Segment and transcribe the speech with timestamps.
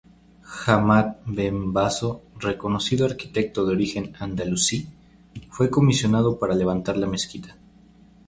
[0.65, 4.87] Ahmad Ben Baso, reconocido arquitecto de origen andalusí,
[5.51, 7.55] fue comisionado para levantar la mezquita.